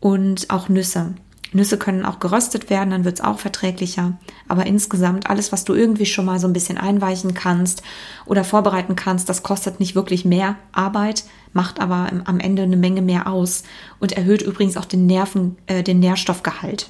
und 0.00 0.50
auch 0.50 0.68
Nüsse. 0.68 1.14
Nüsse 1.52 1.78
können 1.78 2.04
auch 2.04 2.20
geröstet 2.20 2.70
werden, 2.70 2.90
dann 2.90 3.04
wird 3.04 3.18
es 3.18 3.24
auch 3.24 3.38
verträglicher. 3.38 4.12
Aber 4.46 4.66
insgesamt 4.66 5.28
alles, 5.28 5.52
was 5.52 5.64
du 5.64 5.74
irgendwie 5.74 6.06
schon 6.06 6.24
mal 6.24 6.38
so 6.38 6.46
ein 6.46 6.52
bisschen 6.52 6.78
einweichen 6.78 7.34
kannst 7.34 7.82
oder 8.26 8.44
vorbereiten 8.44 8.96
kannst, 8.96 9.28
das 9.28 9.42
kostet 9.42 9.80
nicht 9.80 9.94
wirklich 9.94 10.24
mehr 10.24 10.56
Arbeit, 10.72 11.24
macht 11.52 11.80
aber 11.80 12.10
am 12.24 12.38
Ende 12.38 12.62
eine 12.62 12.76
Menge 12.76 13.02
mehr 13.02 13.26
aus 13.26 13.64
und 13.98 14.12
erhöht 14.12 14.42
übrigens 14.42 14.76
auch 14.76 14.84
den 14.84 15.06
Nerven, 15.06 15.56
äh, 15.66 15.82
den 15.82 15.98
Nährstoffgehalt. 15.98 16.88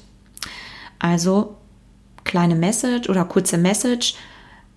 Also 0.99 1.57
kleine 2.25 2.55
Message 2.55 3.09
oder 3.09 3.25
kurze 3.25 3.57
Message. 3.57 4.15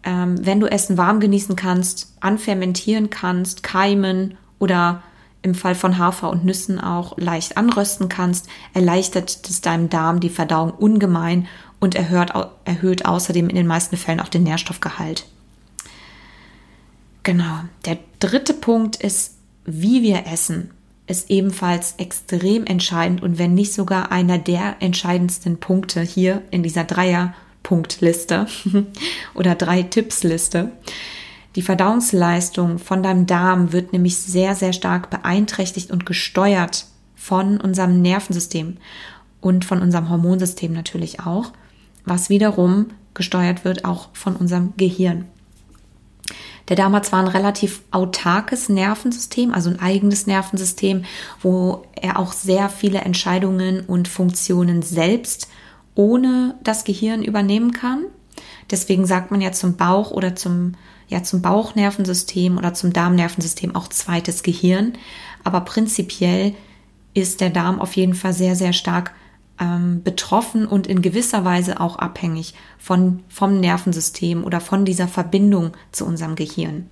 Ähm, 0.06 0.46
wenn 0.46 0.60
du 0.60 0.68
Essen 0.68 0.98
warm 0.98 1.20
genießen 1.20 1.56
kannst, 1.56 2.14
anfermentieren 2.22 3.10
kannst, 3.10 3.64
keimen 3.64 4.38
oder 4.60 5.04
im 5.44 5.54
Fall 5.54 5.76
von 5.76 5.98
Hafer 6.00 6.30
und 6.30 6.46
Nüssen 6.46 6.80
auch 6.80 7.18
leicht 7.18 7.58
anrösten 7.58 8.10
kannst, 8.10 8.48
erleichtert 8.74 9.48
es 9.48 9.62
deinem 9.62 9.90
Darm 9.90 10.20
die 10.20 10.30
Verdauung 10.30 10.72
ungemein 10.72 11.48
und 11.80 11.96
erhöht, 11.96 12.32
erhöht 12.66 13.06
außerdem 13.06 13.50
in 13.50 13.56
den 13.56 13.68
meisten 13.68 13.98
Fällen 13.98 14.22
auch 14.22 14.30
den 14.30 14.44
Nährstoffgehalt. 14.44 15.26
Genau. 17.24 17.60
Der 17.86 17.98
dritte 18.20 18.54
Punkt 18.54 18.96
ist, 18.96 19.36
wie 19.66 20.02
wir 20.02 20.26
essen, 20.28 20.72
ist 21.08 21.30
ebenfalls 21.30 21.96
extrem 21.98 22.66
entscheidend 22.66 23.22
und 23.22 23.38
wenn 23.38 23.54
nicht 23.54 23.74
sogar 23.74 24.12
einer 24.12 24.38
der 24.38 24.78
entscheidendsten 24.80 25.58
Punkte 25.58 26.02
hier 26.02 26.42
in 26.52 26.64
dieser 26.64 26.86
Dreier-Punktliste 26.86 28.48
oder 29.34 29.56
Drei-Tipps-Liste. 29.56 30.72
Die 31.56 31.62
Verdauungsleistung 31.62 32.80
von 32.80 33.04
deinem 33.04 33.28
Darm 33.28 33.74
wird 33.74 33.94
nämlich 33.94 34.18
sehr, 34.18 34.56
sehr 34.56 34.74
stark 34.74 35.10
beeinträchtigt 35.10 35.92
und 35.92 36.06
gesteuert 36.06 36.88
von 37.16 37.62
unserem 37.62 38.02
Nervensystem 38.02 38.78
und 39.40 39.66
von 39.66 39.82
unserem 39.82 40.10
Hormonsystem 40.10 40.74
natürlich 40.74 41.20
auch, 41.20 41.52
was 42.06 42.30
wiederum 42.30 42.88
gesteuert 43.14 43.64
wird 43.66 43.86
auch 43.86 44.10
von 44.14 44.36
unserem 44.36 44.74
Gehirn. 44.78 45.26
Der 46.70 46.78
Darm 46.78 46.96
hat 46.96 47.06
zwar 47.06 47.20
ein 47.20 47.28
relativ 47.28 47.82
autarkes 47.92 48.70
Nervensystem, 48.70 49.54
also 49.54 49.70
ein 49.70 49.80
eigenes 49.80 50.28
Nervensystem, 50.28 51.04
wo 51.42 51.86
er 51.94 52.18
auch 52.18 52.32
sehr 52.32 52.70
viele 52.70 53.00
Entscheidungen 53.00 53.82
und 53.82 54.08
Funktionen 54.08 54.82
selbst 54.82 55.50
ohne 55.94 56.56
das 56.64 56.86
Gehirn 56.86 57.22
übernehmen 57.22 57.74
kann. 57.74 58.06
Deswegen 58.72 59.06
sagt 59.06 59.30
man 59.30 59.42
ja 59.42 59.52
zum 59.52 59.76
Bauch 59.76 60.12
oder 60.12 60.36
zum 60.36 60.74
ja 61.14 61.24
zum 61.24 61.42
Bauchnervensystem 61.42 62.58
oder 62.58 62.74
zum 62.74 62.92
Darmnervensystem 62.92 63.76
auch 63.76 63.88
zweites 63.88 64.44
Gehirn. 64.44 64.94
Aber 65.44 65.62
prinzipiell 65.62 66.54
ist 67.14 67.42
der 67.42 67.50
Darm 67.50 67.80
auf 67.80 67.96
jeden 67.96 68.16
Fall 68.16 68.34
sehr, 68.34 68.56
sehr 68.56 68.74
stark 68.74 69.14
ähm, 69.60 70.02
betroffen 70.04 70.66
und 70.66 70.88
in 70.88 71.02
gewisser 71.02 71.46
Weise 71.46 71.80
auch 71.80 71.98
abhängig 71.98 72.54
von, 72.78 73.24
vom 73.30 73.60
Nervensystem 73.60 74.44
oder 74.44 74.60
von 74.60 74.86
dieser 74.86 75.08
Verbindung 75.08 75.72
zu 75.92 76.06
unserem 76.06 76.36
Gehirn. 76.36 76.90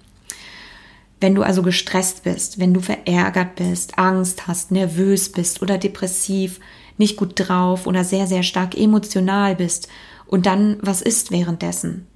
Wenn 1.20 1.36
du 1.36 1.44
also 1.44 1.62
gestresst 1.62 2.24
bist, 2.24 2.60
wenn 2.60 2.74
du 2.74 2.82
verärgert 2.82 3.56
bist, 3.56 3.98
Angst 4.00 4.48
hast, 4.48 4.72
nervös 4.72 5.32
bist 5.32 5.62
oder 5.62 5.78
depressiv, 5.78 6.60
nicht 6.98 7.18
gut 7.18 7.34
drauf 7.36 7.88
oder 7.88 8.04
sehr, 8.04 8.28
sehr 8.28 8.44
stark 8.44 8.75
emotional 8.75 9.56
bist 9.56 9.88
und 10.28 10.46
dann 10.46 10.78
was 10.82 11.01
ist 11.01 11.32
währenddessen, 11.32 12.08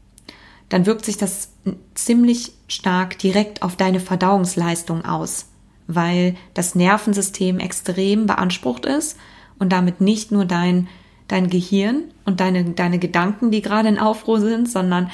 dann 0.69 0.85
wirkt 0.85 1.05
sich 1.05 1.17
das 1.17 1.49
ziemlich 1.93 2.53
stark 2.67 3.17
direkt 3.19 3.61
auf 3.61 3.75
deine 3.75 3.99
Verdauungsleistung 3.99 5.05
aus, 5.05 5.47
weil 5.87 6.35
das 6.53 6.75
Nervensystem 6.75 7.59
extrem 7.59 8.25
beansprucht 8.25 8.85
ist 8.85 9.17
und 9.59 9.71
damit 9.71 10.01
nicht 10.01 10.31
nur 10.31 10.45
dein, 10.45 10.87
dein 11.27 11.49
Gehirn 11.49 12.05
und 12.25 12.39
deine, 12.39 12.63
deine 12.63 12.99
Gedanken, 12.99 13.51
die 13.51 13.61
gerade 13.61 13.89
in 13.89 13.99
Aufruhr 13.99 14.39
sind, 14.39 14.69
sondern 14.69 15.11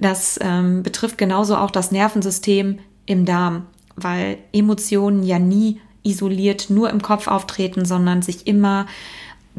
das 0.00 0.38
ähm, 0.42 0.82
betrifft 0.82 1.18
genauso 1.18 1.56
auch 1.56 1.70
das 1.70 1.90
Nervensystem 1.90 2.78
im 3.06 3.24
Darm, 3.24 3.66
weil 3.94 4.38
Emotionen 4.52 5.22
ja 5.22 5.38
nie 5.38 5.80
isoliert 6.02 6.70
nur 6.70 6.90
im 6.90 7.02
Kopf 7.02 7.28
auftreten, 7.28 7.84
sondern 7.84 8.22
sich 8.22 8.46
immer 8.46 8.86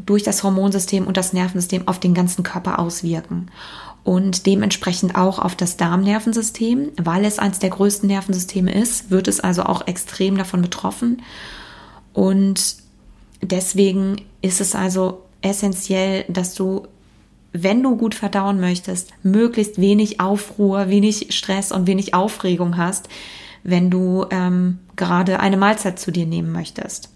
durch 0.04 0.22
das 0.22 0.42
Hormonsystem 0.42 1.06
und 1.06 1.16
das 1.16 1.32
Nervensystem 1.32 1.88
auf 1.88 1.98
den 1.98 2.14
ganzen 2.14 2.44
Körper 2.44 2.78
auswirken 2.78 3.50
und 4.04 4.46
dementsprechend 4.46 5.16
auch 5.16 5.38
auf 5.38 5.54
das 5.54 5.76
Darmnervensystem. 5.76 6.92
Weil 6.96 7.24
es 7.24 7.38
eines 7.38 7.58
der 7.58 7.70
größten 7.70 8.08
Nervensysteme 8.08 8.72
ist, 8.72 9.10
wird 9.10 9.28
es 9.28 9.40
also 9.40 9.64
auch 9.64 9.86
extrem 9.86 10.36
davon 10.36 10.62
betroffen. 10.62 11.22
Und 12.12 12.76
deswegen 13.42 14.22
ist 14.42 14.60
es 14.60 14.74
also 14.74 15.22
essentiell, 15.42 16.24
dass 16.28 16.54
du, 16.54 16.86
wenn 17.52 17.82
du 17.82 17.96
gut 17.96 18.14
verdauen 18.14 18.60
möchtest, 18.60 19.12
möglichst 19.22 19.80
wenig 19.80 20.20
Aufruhr, 20.20 20.88
wenig 20.88 21.34
Stress 21.36 21.70
und 21.72 21.86
wenig 21.86 22.14
Aufregung 22.14 22.76
hast, 22.76 23.08
wenn 23.62 23.90
du 23.90 24.26
ähm, 24.30 24.78
gerade 24.96 25.40
eine 25.40 25.56
Mahlzeit 25.56 25.98
zu 25.98 26.10
dir 26.10 26.26
nehmen 26.26 26.52
möchtest. 26.52 27.10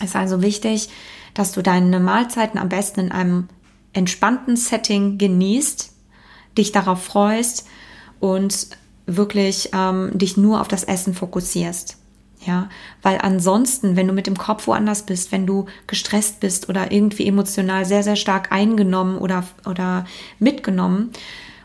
Es 0.00 0.10
ist 0.10 0.16
also 0.16 0.42
wichtig, 0.42 0.88
dass 1.34 1.52
du 1.52 1.62
deine 1.62 2.00
Mahlzeiten 2.00 2.58
am 2.58 2.68
besten 2.68 3.00
in 3.00 3.12
einem 3.12 3.48
entspannten 3.94 4.56
Setting 4.56 5.18
genießt, 5.18 5.92
dich 6.58 6.72
darauf 6.72 7.02
freust 7.02 7.66
und 8.20 8.68
wirklich 9.06 9.70
ähm, 9.72 10.10
dich 10.14 10.36
nur 10.36 10.60
auf 10.60 10.68
das 10.68 10.84
Essen 10.84 11.14
fokussierst. 11.14 11.98
Ja, 12.46 12.68
weil 13.00 13.18
ansonsten, 13.22 13.96
wenn 13.96 14.06
du 14.06 14.12
mit 14.12 14.26
dem 14.26 14.36
Kopf 14.36 14.66
woanders 14.66 15.06
bist, 15.06 15.32
wenn 15.32 15.46
du 15.46 15.64
gestresst 15.86 16.40
bist 16.40 16.68
oder 16.68 16.92
irgendwie 16.92 17.26
emotional 17.26 17.86
sehr, 17.86 18.02
sehr 18.02 18.16
stark 18.16 18.52
eingenommen 18.52 19.16
oder, 19.16 19.44
oder 19.64 20.04
mitgenommen 20.38 21.10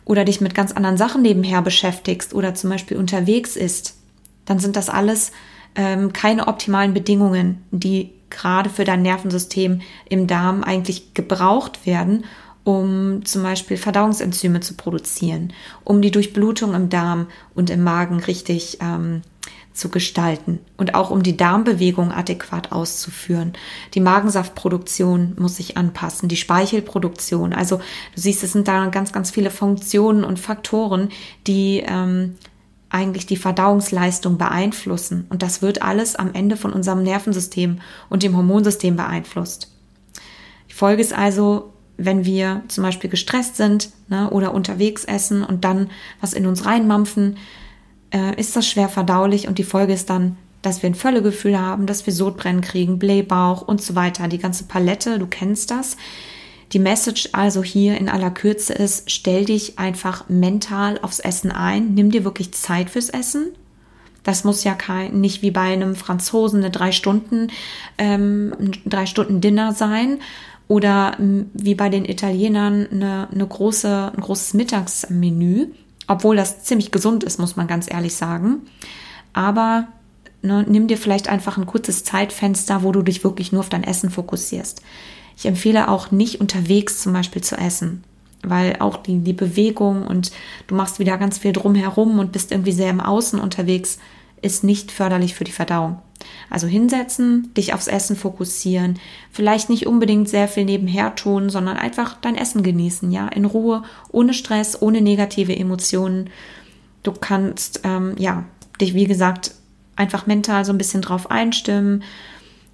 oder 0.05 0.23
dich 0.23 0.39
mit 0.39 0.55
ganz 0.55 0.71
anderen 0.71 0.95
Sachen 0.95 1.21
nebenher 1.21 1.61
beschäftigst 1.61 2.33
oder 2.33 2.55
zum 2.55 2.69
Beispiel 2.69 2.95
unterwegs 2.95 3.57
ist, 3.57 3.97
dann 4.45 4.59
sind 4.59 4.77
das 4.77 4.89
alles 4.89 5.33
ähm, 5.75 6.13
keine 6.13 6.47
optimalen 6.47 6.93
Bedingungen, 6.93 7.65
die 7.71 8.11
gerade 8.29 8.69
für 8.69 8.83
dein 8.83 9.01
Nervensystem 9.01 9.81
im 10.09 10.27
Darm 10.27 10.63
eigentlich 10.63 11.13
gebraucht 11.13 11.85
werden, 11.85 12.25
um 12.63 13.25
zum 13.25 13.43
Beispiel 13.43 13.77
Verdauungsenzyme 13.77 14.59
zu 14.59 14.75
produzieren, 14.75 15.53
um 15.83 16.01
die 16.01 16.11
Durchblutung 16.11 16.73
im 16.73 16.89
Darm 16.89 17.27
und 17.55 17.69
im 17.69 17.83
Magen 17.83 18.19
richtig 18.19 18.77
ähm, 18.81 19.21
zu 19.73 19.89
gestalten 19.89 20.59
und 20.77 20.93
auch 20.93 21.09
um 21.09 21.23
die 21.23 21.37
Darmbewegung 21.37 22.11
adäquat 22.11 22.71
auszuführen. 22.71 23.53
Die 23.93 24.01
Magensaftproduktion 24.01 25.35
muss 25.39 25.55
sich 25.55 25.77
anpassen, 25.77 26.27
die 26.27 26.35
Speichelproduktion. 26.35 27.53
Also 27.53 27.77
du 27.77 28.21
siehst, 28.21 28.43
es 28.43 28.51
sind 28.51 28.67
da 28.67 28.87
ganz, 28.87 29.13
ganz 29.13 29.31
viele 29.31 29.51
Funktionen 29.51 30.23
und 30.23 30.37
Faktoren, 30.37 31.09
die 31.47 31.83
ähm, 31.87 32.35
eigentlich 32.89 33.25
die 33.25 33.37
Verdauungsleistung 33.37 34.37
beeinflussen. 34.37 35.25
Und 35.29 35.43
das 35.43 35.61
wird 35.61 35.81
alles 35.81 36.15
am 36.15 36.33
Ende 36.33 36.57
von 36.57 36.73
unserem 36.73 37.03
Nervensystem 37.03 37.79
und 38.09 38.23
dem 38.23 38.35
Hormonsystem 38.35 38.95
beeinflusst. 38.95 39.71
Die 40.69 40.73
Folge 40.73 41.01
ist 41.01 41.13
also, 41.13 41.73
wenn 41.97 42.25
wir 42.25 42.63
zum 42.67 42.83
Beispiel 42.83 43.09
gestresst 43.09 43.57
sind 43.57 43.91
ne, 44.07 44.29
oder 44.29 44.53
unterwegs 44.53 45.05
essen 45.05 45.43
und 45.43 45.65
dann 45.65 45.89
was 46.21 46.33
in 46.33 46.47
uns 46.47 46.65
reinmampfen, 46.65 47.37
äh, 48.11 48.39
ist 48.39 48.55
das 48.55 48.67
schwer 48.67 48.89
verdaulich 48.89 49.47
und 49.47 49.57
die 49.57 49.63
Folge 49.63 49.93
ist 49.93 50.09
dann, 50.09 50.37
dass 50.61 50.81
wir 50.81 50.89
ein 50.89 50.95
Völlegefühl 50.95 51.59
haben, 51.59 51.85
dass 51.85 52.05
wir 52.05 52.13
Sodbrennen 52.13 52.61
kriegen, 52.61 52.99
Blähbauch 52.99 53.61
und 53.61 53.81
so 53.81 53.95
weiter. 53.95 54.27
Die 54.27 54.39
ganze 54.39 54.65
Palette, 54.65 55.19
du 55.19 55.27
kennst 55.27 55.71
das. 55.71 55.95
Die 56.71 56.79
Message 56.79 57.29
also 57.31 57.63
hier 57.63 57.97
in 57.97 58.09
aller 58.09 58.29
Kürze 58.29 58.73
ist, 58.73 59.09
stell 59.09 59.45
dich 59.45 59.79
einfach 59.79 60.29
mental 60.29 60.99
aufs 61.01 61.19
Essen 61.19 61.51
ein, 61.51 61.93
nimm 61.95 62.11
dir 62.11 62.23
wirklich 62.23 62.51
Zeit 62.51 62.89
fürs 62.89 63.09
Essen. 63.09 63.47
Das 64.23 64.43
muss 64.43 64.63
ja 64.63 64.75
kein, 64.75 65.19
nicht 65.19 65.41
wie 65.41 65.49
bei 65.49 65.73
einem 65.73 65.95
Franzosen 65.95 66.59
eine 66.59 66.69
drei 66.69 66.91
Stunden, 66.91 67.47
ähm, 67.97 68.53
drei 68.85 69.05
Stunden 69.05 69.41
Dinner 69.41 69.73
sein 69.73 70.19
oder 70.67 71.17
wie 71.17 71.73
bei 71.73 71.89
den 71.89 72.05
Italienern 72.05 72.87
eine, 72.91 73.27
eine 73.31 73.47
große, 73.47 74.11
ein 74.15 74.21
großes 74.21 74.53
Mittagsmenü, 74.53 75.67
obwohl 76.07 76.35
das 76.35 76.63
ziemlich 76.63 76.91
gesund 76.91 77.23
ist, 77.23 77.39
muss 77.39 77.55
man 77.55 77.65
ganz 77.65 77.91
ehrlich 77.91 78.13
sagen. 78.13 78.61
Aber 79.33 79.87
ne, 80.43 80.65
nimm 80.67 80.87
dir 80.87 80.97
vielleicht 80.97 81.27
einfach 81.27 81.57
ein 81.57 81.65
kurzes 81.65 82.03
Zeitfenster, 82.03 82.83
wo 82.83 82.91
du 82.91 83.01
dich 83.01 83.23
wirklich 83.23 83.51
nur 83.51 83.61
auf 83.61 83.69
dein 83.69 83.83
Essen 83.83 84.11
fokussierst. 84.11 84.83
Ich 85.39 85.45
empfehle 85.45 85.87
auch 85.87 86.11
nicht 86.11 86.41
unterwegs 86.41 86.99
zum 86.99 87.13
Beispiel 87.13 87.41
zu 87.41 87.55
essen, 87.55 88.03
weil 88.43 88.75
auch 88.79 88.97
die, 88.97 89.19
die 89.19 89.31
Bewegung 89.31 90.05
und 90.05 90.33
du 90.67 90.75
machst 90.75 90.99
wieder 90.99 91.17
ganz 91.17 91.37
viel 91.37 91.53
drumherum 91.53 92.19
und 92.19 92.33
bist 92.33 92.51
irgendwie 92.51 92.73
sehr 92.73 92.89
im 92.89 92.99
Außen 92.99 93.39
unterwegs, 93.39 93.99
ist 94.41 94.65
nicht 94.65 94.91
förderlich 94.91 95.35
für 95.35 95.45
die 95.45 95.53
Verdauung. 95.53 95.99
Also 96.49 96.67
hinsetzen, 96.67 97.53
dich 97.53 97.73
aufs 97.73 97.87
Essen 97.87 98.17
fokussieren, 98.17 98.99
vielleicht 99.31 99.69
nicht 99.69 99.87
unbedingt 99.87 100.27
sehr 100.27 100.49
viel 100.49 100.65
nebenher 100.65 101.15
tun, 101.15 101.49
sondern 101.49 101.77
einfach 101.77 102.17
dein 102.19 102.35
Essen 102.35 102.61
genießen, 102.61 103.09
ja, 103.09 103.29
in 103.29 103.45
Ruhe, 103.45 103.83
ohne 104.11 104.33
Stress, 104.33 104.81
ohne 104.81 104.99
negative 104.99 105.55
Emotionen. 105.55 106.29
Du 107.01 107.13
kannst, 107.13 107.79
ähm, 107.85 108.13
ja, 108.17 108.43
dich, 108.81 108.93
wie 108.93 109.05
gesagt, 109.05 109.51
einfach 109.95 110.27
mental 110.27 110.65
so 110.65 110.73
ein 110.73 110.77
bisschen 110.77 111.01
drauf 111.01 111.31
einstimmen, 111.31 112.03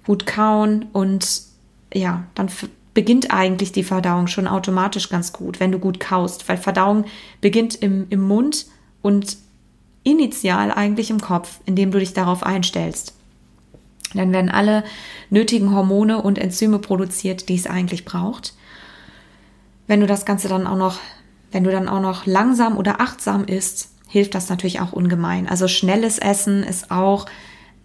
gut 0.04 0.26
kauen 0.26 0.86
und 0.92 1.45
ja, 1.92 2.24
dann 2.34 2.48
beginnt 2.94 3.30
eigentlich 3.30 3.72
die 3.72 3.84
Verdauung 3.84 4.26
schon 4.26 4.46
automatisch 4.48 5.10
ganz 5.10 5.32
gut, 5.32 5.60
wenn 5.60 5.72
du 5.72 5.78
gut 5.78 6.00
kaust, 6.00 6.48
weil 6.48 6.56
Verdauung 6.56 7.04
beginnt 7.40 7.74
im, 7.74 8.06
im 8.08 8.20
Mund 8.20 8.66
und 9.02 9.36
initial 10.02 10.70
eigentlich 10.70 11.10
im 11.10 11.20
Kopf, 11.20 11.60
indem 11.66 11.90
du 11.90 11.98
dich 11.98 12.14
darauf 12.14 12.42
einstellst. 12.42 13.14
Dann 14.14 14.32
werden 14.32 14.50
alle 14.50 14.84
nötigen 15.30 15.74
Hormone 15.74 16.22
und 16.22 16.38
Enzyme 16.38 16.78
produziert, 16.78 17.48
die 17.48 17.56
es 17.56 17.66
eigentlich 17.66 18.04
braucht. 18.04 18.54
Wenn 19.86 20.00
du 20.00 20.06
das 20.06 20.24
Ganze 20.24 20.48
dann 20.48 20.66
auch 20.66 20.76
noch, 20.76 20.98
wenn 21.52 21.64
du 21.64 21.70
dann 21.70 21.88
auch 21.88 22.00
noch 22.00 22.24
langsam 22.24 22.78
oder 22.78 23.00
achtsam 23.00 23.44
isst, 23.44 23.90
hilft 24.08 24.34
das 24.34 24.48
natürlich 24.48 24.80
auch 24.80 24.92
ungemein. 24.92 25.48
Also 25.48 25.68
schnelles 25.68 26.18
Essen 26.18 26.62
ist 26.62 26.90
auch 26.90 27.26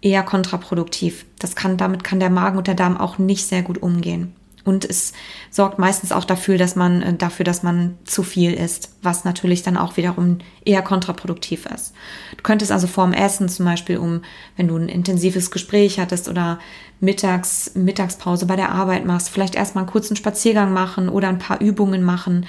eher 0.02 0.22
kontraproduktiv. 0.22 1.24
Das 1.38 1.56
kann, 1.56 1.76
damit 1.76 2.04
kann 2.04 2.20
der 2.20 2.30
Magen 2.30 2.58
und 2.58 2.66
der 2.66 2.74
Darm 2.74 2.98
auch 2.98 3.18
nicht 3.18 3.46
sehr 3.46 3.62
gut 3.62 3.80
umgehen. 3.80 4.34
Und 4.64 4.84
es 4.84 5.12
sorgt 5.50 5.78
meistens 5.78 6.12
auch 6.12 6.24
dafür, 6.24 6.56
dass 6.56 6.76
man, 6.76 7.02
äh, 7.02 7.14
dafür, 7.14 7.44
dass 7.44 7.62
man 7.62 7.98
zu 8.04 8.22
viel 8.22 8.52
isst, 8.52 8.94
was 9.02 9.24
natürlich 9.24 9.62
dann 9.62 9.76
auch 9.76 9.96
wiederum 9.96 10.38
eher 10.64 10.82
kontraproduktiv 10.82 11.66
ist. 11.66 11.94
Du 12.36 12.42
könntest 12.42 12.70
also 12.70 12.86
vorm 12.86 13.12
Essen 13.12 13.48
zum 13.48 13.66
Beispiel, 13.66 13.98
um, 13.98 14.22
wenn 14.56 14.68
du 14.68 14.76
ein 14.76 14.88
intensives 14.88 15.50
Gespräch 15.50 15.98
hattest 15.98 16.28
oder 16.28 16.60
mittags, 17.00 17.72
Mittagspause 17.74 18.46
bei 18.46 18.54
der 18.54 18.70
Arbeit 18.70 19.04
machst, 19.04 19.30
vielleicht 19.30 19.56
erstmal 19.56 19.82
einen 19.82 19.90
kurzen 19.90 20.16
Spaziergang 20.16 20.72
machen 20.72 21.08
oder 21.08 21.28
ein 21.28 21.40
paar 21.40 21.60
Übungen 21.60 22.02
machen 22.02 22.46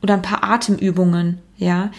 oder 0.00 0.14
ein 0.14 0.22
paar 0.22 0.44
Atemübungen, 0.44 1.38
ja, 1.56 1.90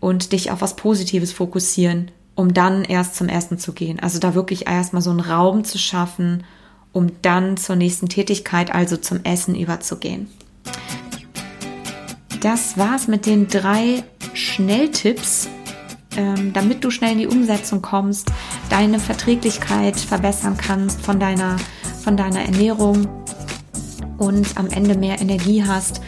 und 0.00 0.32
dich 0.32 0.50
auf 0.50 0.60
was 0.60 0.74
Positives 0.74 1.32
fokussieren, 1.32 2.10
um 2.34 2.54
dann 2.54 2.84
erst 2.84 3.16
zum 3.16 3.28
Essen 3.28 3.58
zu 3.58 3.72
gehen. 3.72 4.00
Also 4.00 4.18
da 4.18 4.34
wirklich 4.34 4.66
erstmal 4.66 5.02
so 5.02 5.10
einen 5.10 5.20
Raum 5.20 5.64
zu 5.64 5.78
schaffen, 5.78 6.44
um 6.92 7.10
dann 7.22 7.56
zur 7.56 7.76
nächsten 7.76 8.08
Tätigkeit, 8.08 8.74
also 8.74 8.96
zum 8.96 9.24
Essen 9.24 9.54
überzugehen. 9.54 10.28
Das 12.40 12.76
war's 12.76 13.08
mit 13.08 13.26
den 13.26 13.48
drei 13.48 14.02
Schnelltipps, 14.34 15.48
ähm, 16.16 16.52
damit 16.52 16.84
du 16.84 16.90
schnell 16.90 17.12
in 17.12 17.18
die 17.18 17.26
Umsetzung 17.26 17.82
kommst, 17.82 18.32
deine 18.68 18.98
Verträglichkeit 18.98 19.96
verbessern 19.96 20.56
kannst 20.56 21.00
von 21.00 21.20
deiner, 21.20 21.56
von 22.02 22.16
deiner 22.16 22.42
Ernährung 22.42 23.06
und 24.18 24.56
am 24.56 24.68
Ende 24.68 24.96
mehr 24.96 25.20
Energie 25.20 25.64
hast 25.64 26.00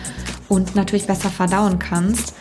und 0.48 0.74
natürlich 0.74 1.06
besser 1.06 1.30
verdauen 1.30 1.78
kannst. 1.78 2.34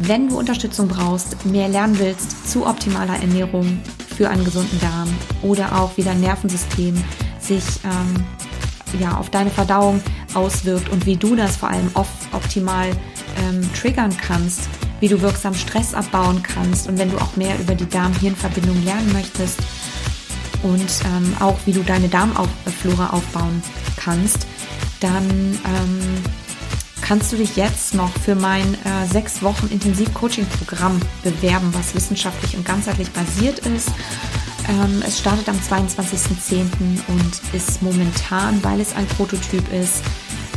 Wenn 0.00 0.28
du 0.28 0.38
Unterstützung 0.38 0.88
brauchst, 0.88 1.46
mehr 1.46 1.68
lernen 1.68 1.98
willst 1.98 2.50
zu 2.50 2.66
optimaler 2.66 3.20
Ernährung 3.20 3.80
für 4.16 4.28
einen 4.28 4.44
gesunden 4.44 4.78
Darm 4.80 5.08
oder 5.42 5.80
auch 5.80 5.96
wie 5.96 6.02
dein 6.02 6.20
Nervensystem 6.20 7.02
sich 7.40 7.64
ähm, 7.84 8.24
ja, 9.00 9.16
auf 9.16 9.30
deine 9.30 9.50
Verdauung 9.50 10.02
auswirkt 10.34 10.88
und 10.90 11.06
wie 11.06 11.16
du 11.16 11.34
das 11.34 11.56
vor 11.56 11.70
allem 11.70 11.90
oft 11.94 12.32
optimal 12.32 12.90
ähm, 12.90 13.68
triggern 13.74 14.14
kannst, 14.16 14.68
wie 15.00 15.08
du 15.08 15.20
wirksam 15.20 15.54
Stress 15.54 15.94
abbauen 15.94 16.42
kannst 16.42 16.88
und 16.88 16.98
wenn 16.98 17.10
du 17.10 17.18
auch 17.18 17.36
mehr 17.36 17.58
über 17.58 17.74
die 17.74 17.88
Darm-Hirn-Verbindung 17.88 18.84
lernen 18.84 19.12
möchtest 19.12 19.58
und 20.62 20.86
ähm, 21.04 21.34
auch 21.40 21.58
wie 21.64 21.72
du 21.72 21.82
deine 21.82 22.08
Darmflora 22.08 23.10
aufbauen 23.10 23.62
kannst, 23.96 24.46
dann 25.00 25.28
ähm, 25.30 26.22
kannst 27.06 27.32
du 27.32 27.36
dich 27.36 27.56
jetzt 27.56 27.94
noch 27.94 28.10
für 28.24 28.34
mein 28.34 28.74
äh, 28.74 29.06
sechs 29.12 29.42
Wochen 29.42 29.68
Intensiv-Coaching-Programm 29.68 31.00
bewerben, 31.22 31.72
was 31.72 31.94
wissenschaftlich 31.94 32.56
und 32.56 32.64
ganzheitlich 32.64 33.10
basiert 33.10 33.60
ist 33.60 33.90
ähm, 34.68 35.02
es 35.06 35.18
startet 35.18 35.48
am 35.48 35.56
22.10. 35.56 36.66
und 37.08 37.54
ist 37.54 37.82
momentan, 37.82 38.62
weil 38.64 38.80
es 38.80 38.94
ein 38.96 39.06
Prototyp 39.06 39.72
ist, 39.72 40.02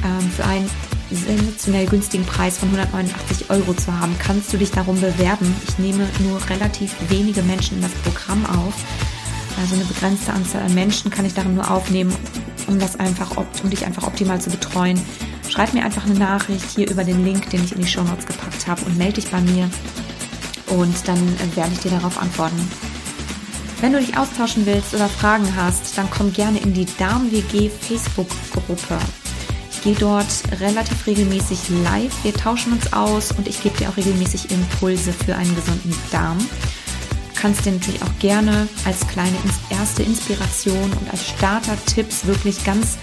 ähm, 0.03 0.31
für 0.31 0.45
einen 0.45 0.69
sensationell 1.11 1.87
günstigen 1.87 2.25
Preis 2.25 2.57
von 2.57 2.69
189 2.69 3.49
Euro 3.49 3.73
zu 3.73 3.97
haben, 3.99 4.15
kannst 4.19 4.53
du 4.53 4.57
dich 4.57 4.71
darum 4.71 4.99
bewerben. 4.99 5.53
Ich 5.67 5.77
nehme 5.79 6.07
nur 6.19 6.39
relativ 6.49 6.95
wenige 7.09 7.41
Menschen 7.43 7.77
in 7.77 7.83
das 7.83 7.91
Programm 8.03 8.45
auf. 8.45 8.73
Also 9.61 9.75
eine 9.75 9.85
begrenzte 9.85 10.33
Anzahl 10.33 10.63
an 10.63 10.73
Menschen 10.73 11.11
kann 11.11 11.25
ich 11.25 11.33
darin 11.33 11.55
nur 11.55 11.69
aufnehmen, 11.69 12.15
um 12.67 12.79
das 12.79 12.99
einfach, 12.99 13.35
um 13.37 13.69
dich 13.69 13.85
einfach 13.85 14.03
optimal 14.03 14.39
zu 14.39 14.49
betreuen. 14.49 14.99
Schreib 15.49 15.73
mir 15.73 15.83
einfach 15.83 16.05
eine 16.05 16.17
Nachricht 16.17 16.65
hier 16.75 16.89
über 16.89 17.03
den 17.03 17.25
Link, 17.25 17.49
den 17.49 17.63
ich 17.63 17.73
in 17.73 17.81
die 17.81 17.87
Show 17.87 18.03
Notes 18.03 18.25
gepackt 18.25 18.67
habe 18.67 18.85
und 18.85 18.97
melde 18.97 19.15
dich 19.15 19.31
bei 19.31 19.41
mir 19.41 19.69
und 20.67 21.07
dann 21.07 21.17
äh, 21.17 21.55
werde 21.55 21.71
ich 21.73 21.79
dir 21.79 21.91
darauf 21.91 22.21
antworten. 22.21 22.69
Wenn 23.81 23.93
du 23.93 23.99
dich 23.99 24.17
austauschen 24.17 24.65
willst 24.65 24.93
oder 24.93 25.07
Fragen 25.07 25.55
hast, 25.55 25.97
dann 25.97 26.09
komm 26.11 26.33
gerne 26.33 26.59
in 26.59 26.73
die 26.73 26.85
Darm-WG 26.97 27.69
Facebook-Gruppe. 27.69 28.99
Ich 29.71 29.81
gehe 29.81 29.95
dort 29.95 30.27
relativ 30.59 31.07
regelmäßig 31.07 31.69
live. 31.83 32.13
Wir 32.23 32.33
tauschen 32.33 32.73
uns 32.73 32.91
aus 32.91 33.31
und 33.31 33.47
ich 33.47 33.63
gebe 33.63 33.77
dir 33.77 33.89
auch 33.89 33.97
regelmäßig 33.97 34.51
Impulse 34.51 35.13
für 35.13 35.35
einen 35.35 35.55
gesunden 35.55 35.95
Darm. 36.11 36.37
Du 36.37 37.41
kannst 37.41 37.65
dir 37.65 37.71
natürlich 37.71 38.03
auch 38.03 38.19
gerne 38.19 38.67
als 38.83 39.07
kleine 39.07 39.37
erste 39.69 40.03
Inspiration 40.03 40.91
und 40.99 41.09
als 41.09 41.25
Starter-Tipps, 41.29 42.25
wirklich 42.25 42.65
ganz 42.65 42.97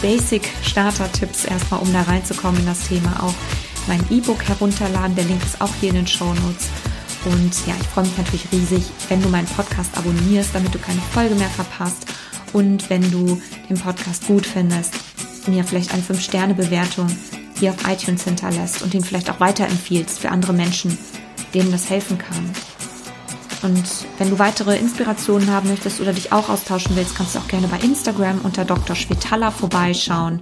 basic 0.00 0.48
Starter-Tipps 0.62 1.44
erstmal, 1.44 1.80
um 1.80 1.92
da 1.92 2.02
reinzukommen 2.02 2.60
in 2.60 2.66
das 2.66 2.88
Thema, 2.88 3.22
auch 3.22 3.34
mein 3.86 4.04
E-Book 4.10 4.42
herunterladen. 4.48 5.16
Der 5.16 5.24
Link 5.24 5.42
ist 5.44 5.60
auch 5.60 5.74
hier 5.80 5.90
in 5.90 5.96
den 5.96 6.06
Show 6.06 6.32
Notes. 6.32 6.68
Und 7.24 7.66
ja, 7.66 7.74
ich 7.80 7.86
freue 7.88 8.04
mich 8.04 8.16
natürlich 8.16 8.46
riesig, 8.52 8.84
wenn 9.08 9.22
du 9.22 9.28
meinen 9.28 9.46
Podcast 9.46 9.96
abonnierst, 9.96 10.54
damit 10.54 10.74
du 10.74 10.78
keine 10.78 11.00
Folge 11.12 11.34
mehr 11.34 11.50
verpasst. 11.50 12.06
Und 12.52 12.88
wenn 12.88 13.10
du 13.10 13.40
den 13.68 13.78
Podcast 13.78 14.26
gut 14.26 14.46
findest, 14.46 14.94
mir 15.46 15.64
vielleicht 15.64 15.92
eine 15.92 16.02
5-Sterne-Bewertung 16.02 17.06
hier 17.58 17.70
auf 17.70 17.86
iTunes 17.86 18.24
hinterlässt 18.24 18.82
und 18.82 18.94
ihn 18.94 19.04
vielleicht 19.04 19.30
auch 19.30 19.40
weiterempfiehlst 19.40 20.18
für 20.18 20.30
andere 20.30 20.52
Menschen, 20.52 20.96
denen 21.52 21.70
das 21.72 21.90
helfen 21.90 22.16
kann. 22.16 22.50
Und 23.62 23.84
wenn 24.18 24.30
du 24.30 24.38
weitere 24.38 24.78
Inspirationen 24.78 25.50
haben 25.50 25.68
möchtest 25.68 26.00
oder 26.00 26.12
dich 26.12 26.32
auch 26.32 26.48
austauschen 26.48 26.96
willst, 26.96 27.14
kannst 27.14 27.34
du 27.34 27.38
auch 27.38 27.48
gerne 27.48 27.68
bei 27.68 27.78
Instagram 27.78 28.40
unter 28.42 28.64
Dr. 28.64 28.96
Schwetala 28.96 29.50
vorbeischauen. 29.50 30.40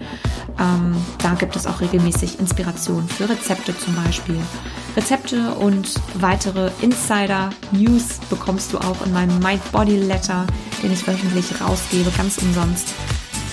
Ähm, 0.59 0.97
da 1.19 1.35
gibt 1.35 1.57
es 1.57 1.67
auch 1.67 1.81
regelmäßig 1.81 2.39
Inspirationen 2.39 3.09
für 3.09 3.29
Rezepte 3.29 3.77
zum 3.77 3.95
Beispiel. 3.97 4.41
Rezepte 4.97 5.55
und 5.55 5.95
weitere 6.15 6.71
Insider-News 6.81 8.21
bekommst 8.31 8.73
du 8.73 8.79
auch 8.79 9.05
in 9.05 9.13
meinem 9.13 9.39
Mind 9.41 9.73
Body 9.73 9.97
Letter, 9.97 10.47
den 10.83 10.93
ich 10.93 11.07
wöchentlich 11.07 11.61
rausgebe, 11.61 12.11
ganz 12.17 12.39
umsonst. 12.39 12.95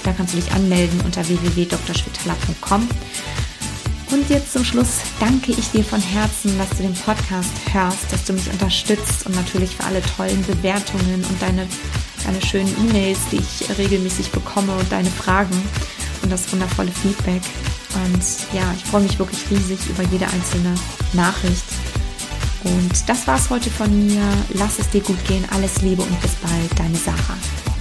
Da 0.03 0.13
kannst 0.13 0.33
du 0.33 0.37
dich 0.37 0.51
anmelden 0.51 1.01
unter 1.01 1.27
www.drschwetala.com. 1.27 2.87
Und 4.15 4.29
jetzt 4.29 4.53
zum 4.53 4.63
Schluss 4.63 4.99
danke 5.19 5.51
ich 5.51 5.71
dir 5.71 5.83
von 5.83 5.99
Herzen, 5.99 6.57
dass 6.57 6.69
du 6.69 6.83
den 6.83 6.93
Podcast 6.93 7.51
hörst, 7.73 8.13
dass 8.13 8.23
du 8.23 8.31
mich 8.31 8.49
unterstützt 8.49 9.25
und 9.25 9.35
natürlich 9.35 9.75
für 9.75 9.83
alle 9.83 10.01
tollen 10.01 10.41
Bewertungen 10.43 11.15
und 11.15 11.41
deine, 11.41 11.67
deine 12.23 12.41
schönen 12.41 12.73
E-Mails, 12.87 13.19
die 13.29 13.39
ich 13.39 13.77
regelmäßig 13.77 14.31
bekomme 14.31 14.73
und 14.73 14.89
deine 14.89 15.09
Fragen 15.09 15.61
und 16.23 16.31
das 16.31 16.49
wundervolle 16.53 16.93
Feedback. 16.93 17.41
Und 18.05 18.23
ja, 18.53 18.63
ich 18.77 18.85
freue 18.85 19.01
mich 19.01 19.19
wirklich 19.19 19.51
riesig 19.51 19.79
über 19.89 20.03
jede 20.03 20.27
einzelne 20.27 20.75
Nachricht. 21.11 21.65
Und 22.63 23.09
das 23.09 23.27
war's 23.27 23.49
heute 23.49 23.69
von 23.69 24.07
mir. 24.07 24.23
Lass 24.53 24.79
es 24.79 24.89
dir 24.91 25.01
gut 25.01 25.21
gehen. 25.27 25.43
Alles 25.51 25.81
Liebe 25.81 26.03
und 26.03 26.21
bis 26.21 26.35
bald. 26.35 26.79
Deine 26.79 26.95
Sarah. 26.95 27.74